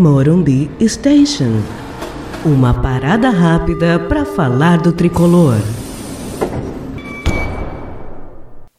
[0.00, 1.60] Morumbi Station.
[2.42, 5.58] Uma parada rápida para falar do tricolor.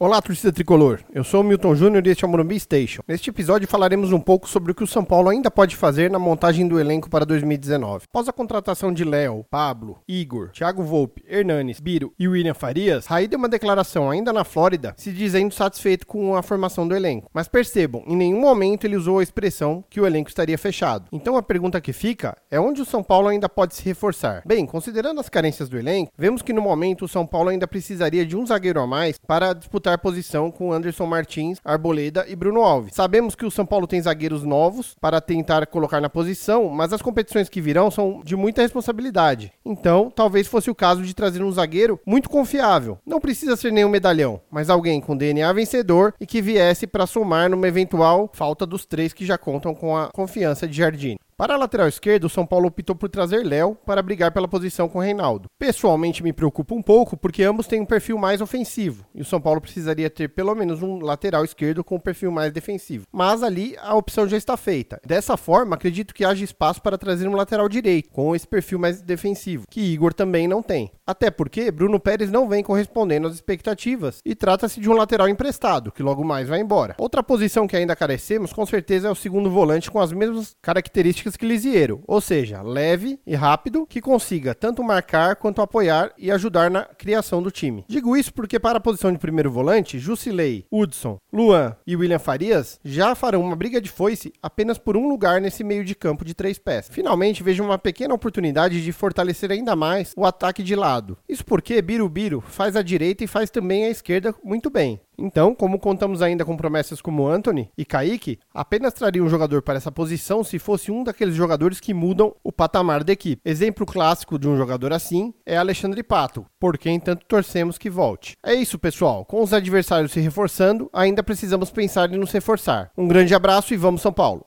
[0.03, 1.01] Olá, torcida tricolor.
[1.13, 3.03] Eu sou o Milton Júnior e este é o Morumbi Station.
[3.07, 6.17] Neste episódio falaremos um pouco sobre o que o São Paulo ainda pode fazer na
[6.17, 8.05] montagem do elenco para 2019.
[8.09, 13.27] Após a contratação de Léo, Pablo, Igor, Thiago Volpe, Hernanes, Biro e William Farias, Raí
[13.27, 17.29] deu uma declaração ainda na Flórida se dizendo satisfeito com a formação do elenco.
[17.31, 21.09] Mas percebam, em nenhum momento ele usou a expressão que o elenco estaria fechado.
[21.11, 24.41] Então a pergunta que fica é onde o São Paulo ainda pode se reforçar.
[24.47, 28.25] Bem, considerando as carências do elenco, vemos que no momento o São Paulo ainda precisaria
[28.25, 32.61] de um zagueiro a mais para disputar disputar posição com Anderson Martins, Arboleda e Bruno
[32.61, 32.93] Alves.
[32.93, 37.01] Sabemos que o São Paulo tem zagueiros novos para tentar colocar na posição, mas as
[37.01, 39.51] competições que virão são de muita responsabilidade.
[39.65, 42.97] Então, talvez fosse o caso de trazer um zagueiro muito confiável.
[43.05, 47.49] Não precisa ser nenhum medalhão, mas alguém com DNA vencedor e que viesse para somar
[47.49, 51.17] numa eventual falta dos três que já contam com a confiança de Jardim.
[51.41, 54.87] Para a lateral esquerda, o São Paulo optou por trazer Léo para brigar pela posição
[54.87, 55.49] com Reinaldo.
[55.57, 59.41] Pessoalmente me preocupa um pouco porque ambos têm um perfil mais ofensivo e o São
[59.41, 63.07] Paulo precisaria ter pelo menos um lateral esquerdo com um perfil mais defensivo.
[63.11, 65.01] Mas ali a opção já está feita.
[65.03, 69.01] Dessa forma, acredito que haja espaço para trazer um lateral direito com esse perfil mais
[69.01, 70.91] defensivo, que Igor também não tem.
[71.11, 75.91] Até porque Bruno Pérez não vem correspondendo às expectativas e trata-se de um lateral emprestado,
[75.91, 76.95] que logo mais vai embora.
[76.97, 81.35] Outra posição que ainda carecemos com certeza é o segundo volante com as mesmas características
[81.35, 86.71] que Lisieiro, ou seja, leve e rápido, que consiga tanto marcar quanto apoiar e ajudar
[86.71, 87.83] na criação do time.
[87.89, 92.79] Digo isso porque para a posição de primeiro volante, Jusilei, Hudson, Luan e William Farias
[92.85, 96.33] já farão uma briga de foice apenas por um lugar nesse meio de campo de
[96.33, 96.87] três pés.
[96.89, 101.17] Finalmente, vejo uma pequena oportunidade de fortalecer ainda mais o ataque de lado.
[101.27, 105.01] Isso porque Birubiru faz a direita e faz também a esquerda muito bem.
[105.17, 109.77] Então, como contamos ainda com promessas como Anthony e Kaique, apenas traria um jogador para
[109.77, 113.41] essa posição se fosse um daqueles jogadores que mudam o patamar da equipe.
[113.45, 118.35] Exemplo clássico de um jogador assim é Alexandre Pato, por quem tanto torcemos que volte.
[118.43, 119.25] É isso, pessoal.
[119.25, 122.89] Com os adversários se reforçando, ainda precisamos pensar em nos reforçar.
[122.97, 124.45] Um grande abraço e vamos São Paulo.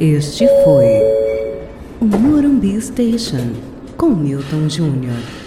[0.00, 0.86] Este foi
[2.00, 5.43] o Morumbi Station com Milton Júnior.